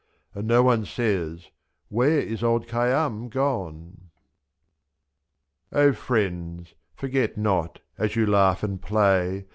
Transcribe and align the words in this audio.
And 0.33 0.47
no 0.47 0.63
one 0.63 0.83
says— 0.85 1.51
"Where 1.89 2.19
is 2.19 2.41
old 2.43 2.65
Khayyam 2.67 3.29
gone?" 3.29 4.09
O 5.71 5.93
friends, 5.93 6.73
forget 6.95 7.37
not, 7.37 7.81
as 7.99 8.15
you 8.15 8.25
laugh 8.25 8.63
and 8.63 8.81
play. 8.81 9.45